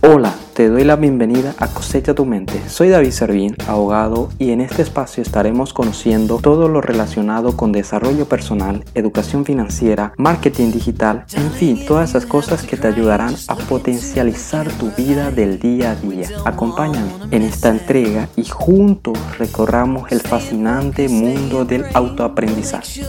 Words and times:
Hola, 0.00 0.32
te 0.54 0.68
doy 0.68 0.84
la 0.84 0.94
bienvenida 0.94 1.56
a 1.58 1.66
Cosecha 1.66 2.14
tu 2.14 2.24
Mente. 2.24 2.68
Soy 2.68 2.88
David 2.88 3.10
Servín, 3.10 3.56
abogado, 3.66 4.28
y 4.38 4.52
en 4.52 4.60
este 4.60 4.82
espacio 4.82 5.24
estaremos 5.24 5.72
conociendo 5.72 6.38
todo 6.38 6.68
lo 6.68 6.80
relacionado 6.80 7.56
con 7.56 7.72
desarrollo 7.72 8.28
personal, 8.28 8.84
educación 8.94 9.44
financiera, 9.44 10.12
marketing 10.16 10.70
digital, 10.70 11.24
en 11.34 11.50
fin, 11.50 11.84
todas 11.84 12.10
esas 12.10 12.26
cosas 12.26 12.62
que 12.62 12.76
te 12.76 12.86
ayudarán 12.86 13.34
a 13.48 13.56
potencializar 13.56 14.70
tu 14.74 14.92
vida 14.92 15.32
del 15.32 15.58
día 15.58 15.90
a 15.90 15.96
día. 15.96 16.28
Acompáñame 16.44 17.10
en 17.32 17.42
esta 17.42 17.68
entrega 17.68 18.28
y 18.36 18.44
juntos 18.44 19.18
recorramos 19.36 20.12
el 20.12 20.20
fascinante 20.20 21.08
mundo 21.08 21.64
del 21.64 21.84
autoaprendizaje. 21.92 23.02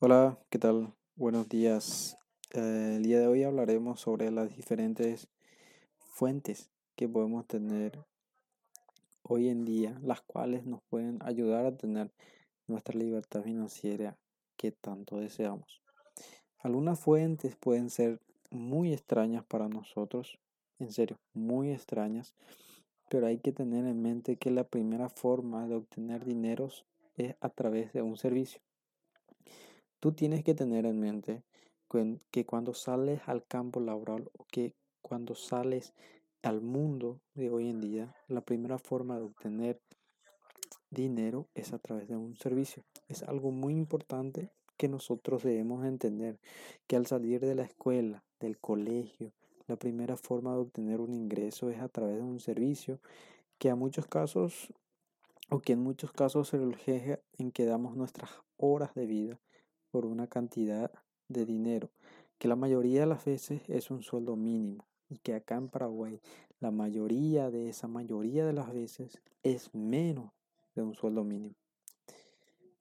Hola, 0.00 0.38
¿qué 0.50 0.58
tal? 0.58 0.99
Buenos 1.16 1.48
días. 1.50 2.16
Eh, 2.54 2.94
el 2.96 3.02
día 3.02 3.20
de 3.20 3.26
hoy 3.26 3.42
hablaremos 3.42 4.00
sobre 4.00 4.30
las 4.30 4.56
diferentes 4.56 5.28
fuentes 5.98 6.70
que 6.96 7.08
podemos 7.08 7.46
tener 7.46 7.98
hoy 9.22 9.48
en 9.48 9.66
día, 9.66 9.98
las 10.02 10.22
cuales 10.22 10.64
nos 10.64 10.80
pueden 10.84 11.18
ayudar 11.22 11.66
a 11.66 11.76
tener 11.76 12.10
nuestra 12.66 12.98
libertad 12.98 13.42
financiera 13.42 14.16
que 14.56 14.72
tanto 14.72 15.18
deseamos. 15.18 15.82
Algunas 16.58 16.98
fuentes 16.98 17.54
pueden 17.56 17.90
ser 17.90 18.20
muy 18.50 18.94
extrañas 18.94 19.44
para 19.44 19.68
nosotros, 19.68 20.38
en 20.78 20.90
serio, 20.90 21.18
muy 21.34 21.70
extrañas, 21.70 22.34
pero 23.10 23.26
hay 23.26 23.38
que 23.38 23.52
tener 23.52 23.84
en 23.84 24.00
mente 24.00 24.36
que 24.36 24.50
la 24.50 24.64
primera 24.64 25.10
forma 25.10 25.66
de 25.66 25.74
obtener 25.74 26.24
dineros 26.24 26.86
es 27.16 27.34
a 27.40 27.50
través 27.50 27.92
de 27.92 28.00
un 28.00 28.16
servicio. 28.16 28.62
Tú 30.00 30.12
tienes 30.12 30.42
que 30.44 30.54
tener 30.54 30.86
en 30.86 30.98
mente 30.98 31.42
que 32.30 32.46
cuando 32.46 32.72
sales 32.72 33.20
al 33.26 33.44
campo 33.44 33.80
laboral 33.80 34.30
o 34.38 34.46
que 34.50 34.74
cuando 35.02 35.34
sales 35.34 35.92
al 36.42 36.62
mundo 36.62 37.20
de 37.34 37.50
hoy 37.50 37.68
en 37.68 37.82
día, 37.82 38.14
la 38.26 38.40
primera 38.40 38.78
forma 38.78 39.18
de 39.18 39.24
obtener 39.24 39.78
dinero 40.88 41.48
es 41.54 41.74
a 41.74 41.78
través 41.78 42.08
de 42.08 42.16
un 42.16 42.34
servicio. 42.36 42.82
Es 43.08 43.24
algo 43.24 43.50
muy 43.50 43.74
importante 43.74 44.48
que 44.78 44.88
nosotros 44.88 45.42
debemos 45.42 45.84
entender, 45.84 46.38
que 46.86 46.96
al 46.96 47.06
salir 47.06 47.40
de 47.40 47.54
la 47.54 47.64
escuela, 47.64 48.24
del 48.40 48.58
colegio, 48.58 49.32
la 49.66 49.76
primera 49.76 50.16
forma 50.16 50.54
de 50.54 50.60
obtener 50.60 51.02
un 51.02 51.12
ingreso 51.12 51.68
es 51.68 51.78
a 51.78 51.88
través 51.88 52.16
de 52.16 52.22
un 52.22 52.40
servicio 52.40 53.00
que 53.58 53.68
a 53.68 53.74
muchos 53.74 54.06
casos 54.06 54.72
o 55.50 55.60
que 55.60 55.74
en 55.74 55.82
muchos 55.82 56.10
casos 56.12 56.48
se 56.48 56.56
refleja 56.56 57.18
en 57.36 57.52
que 57.52 57.66
damos 57.66 57.96
nuestras 57.96 58.30
horas 58.56 58.94
de 58.94 59.04
vida 59.04 59.38
por 59.90 60.06
una 60.06 60.26
cantidad 60.26 60.90
de 61.28 61.46
dinero, 61.46 61.90
que 62.38 62.48
la 62.48 62.56
mayoría 62.56 63.00
de 63.00 63.06
las 63.06 63.24
veces 63.24 63.62
es 63.68 63.90
un 63.90 64.02
sueldo 64.02 64.36
mínimo 64.36 64.86
y 65.08 65.18
que 65.18 65.34
acá 65.34 65.56
en 65.56 65.68
Paraguay 65.68 66.20
la 66.60 66.70
mayoría 66.70 67.50
de 67.50 67.68
esa 67.68 67.88
mayoría 67.88 68.44
de 68.44 68.52
las 68.52 68.72
veces 68.72 69.20
es 69.42 69.74
menos 69.74 70.30
de 70.74 70.82
un 70.82 70.94
sueldo 70.94 71.24
mínimo. 71.24 71.54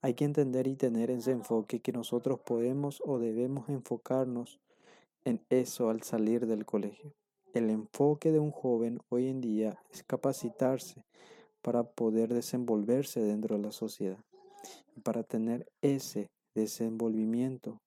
Hay 0.00 0.14
que 0.14 0.24
entender 0.24 0.66
y 0.66 0.76
tener 0.76 1.10
ese 1.10 1.32
enfoque 1.32 1.80
que 1.80 1.92
nosotros 1.92 2.40
podemos 2.40 3.02
o 3.04 3.18
debemos 3.18 3.68
enfocarnos 3.68 4.60
en 5.24 5.44
eso 5.50 5.90
al 5.90 6.02
salir 6.02 6.46
del 6.46 6.64
colegio. 6.64 7.14
El 7.54 7.70
enfoque 7.70 8.30
de 8.30 8.38
un 8.38 8.50
joven 8.50 9.00
hoy 9.08 9.28
en 9.28 9.40
día 9.40 9.82
es 9.90 10.02
capacitarse 10.02 11.04
para 11.62 11.82
poder 11.82 12.32
desenvolverse 12.32 13.20
dentro 13.20 13.56
de 13.56 13.62
la 13.62 13.72
sociedad, 13.72 14.18
para 15.02 15.22
tener 15.22 15.66
ese 15.82 16.30
desenvolvimiento 16.54 17.80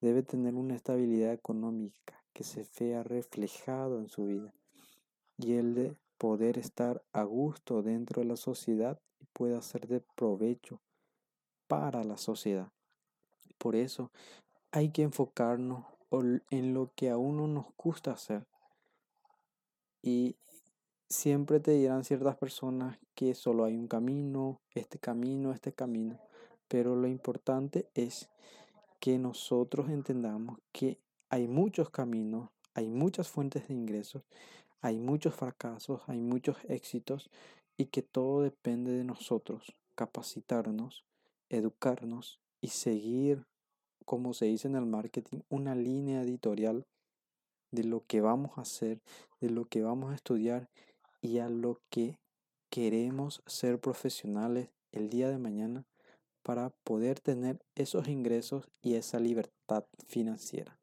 debe 0.00 0.22
tener 0.22 0.54
una 0.54 0.74
estabilidad 0.74 1.32
económica 1.32 2.22
que 2.32 2.44
se 2.44 2.66
vea 2.78 3.02
reflejado 3.02 3.98
en 3.98 4.08
su 4.08 4.26
vida 4.26 4.52
y 5.38 5.54
el 5.54 5.74
de 5.74 5.96
poder 6.18 6.58
estar 6.58 7.02
a 7.12 7.22
gusto 7.24 7.82
dentro 7.82 8.22
de 8.22 8.28
la 8.28 8.36
sociedad 8.36 9.00
y 9.20 9.26
pueda 9.32 9.60
ser 9.62 9.86
de 9.86 10.00
provecho 10.00 10.80
para 11.66 12.04
la 12.04 12.16
sociedad. 12.16 12.70
Por 13.58 13.76
eso 13.76 14.10
hay 14.70 14.90
que 14.90 15.02
enfocarnos 15.02 15.84
en 16.50 16.74
lo 16.74 16.92
que 16.94 17.10
a 17.10 17.18
uno 17.18 17.46
nos 17.46 17.66
gusta 17.76 18.12
hacer. 18.12 18.46
Y 20.02 20.36
siempre 21.08 21.60
te 21.60 21.72
dirán 21.72 22.04
ciertas 22.04 22.36
personas 22.36 22.98
que 23.14 23.34
solo 23.34 23.64
hay 23.64 23.76
un 23.76 23.88
camino, 23.88 24.60
este 24.74 24.98
camino, 24.98 25.52
este 25.52 25.72
camino. 25.72 26.18
Pero 26.68 26.96
lo 26.96 27.06
importante 27.06 27.88
es 27.94 28.28
que 29.00 29.18
nosotros 29.18 29.88
entendamos 29.88 30.58
que 30.72 30.98
hay 31.28 31.46
muchos 31.48 31.90
caminos, 31.90 32.50
hay 32.74 32.88
muchas 32.88 33.28
fuentes 33.28 33.68
de 33.68 33.74
ingresos, 33.74 34.22
hay 34.80 34.98
muchos 34.98 35.34
fracasos, 35.34 36.02
hay 36.06 36.20
muchos 36.20 36.56
éxitos 36.68 37.30
y 37.76 37.86
que 37.86 38.02
todo 38.02 38.42
depende 38.42 38.92
de 38.92 39.04
nosotros, 39.04 39.74
capacitarnos, 39.94 41.04
educarnos 41.48 42.40
y 42.60 42.68
seguir, 42.68 43.46
como 44.04 44.34
se 44.34 44.46
dice 44.46 44.68
en 44.68 44.76
el 44.76 44.86
marketing, 44.86 45.40
una 45.48 45.74
línea 45.74 46.22
editorial 46.22 46.86
de 47.70 47.84
lo 47.84 48.04
que 48.06 48.20
vamos 48.20 48.58
a 48.58 48.62
hacer, 48.62 49.00
de 49.40 49.50
lo 49.50 49.66
que 49.66 49.82
vamos 49.82 50.12
a 50.12 50.14
estudiar 50.14 50.68
y 51.20 51.38
a 51.38 51.48
lo 51.48 51.80
que 51.90 52.18
queremos 52.70 53.42
ser 53.46 53.80
profesionales 53.80 54.70
el 54.92 55.10
día 55.10 55.28
de 55.28 55.38
mañana 55.38 55.84
para 56.46 56.70
poder 56.84 57.18
tener 57.18 57.58
esos 57.74 58.06
ingresos 58.06 58.68
y 58.80 58.94
esa 58.94 59.18
libertad 59.18 59.86
financiera. 60.06 60.78